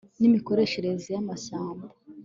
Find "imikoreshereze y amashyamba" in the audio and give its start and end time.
0.29-1.87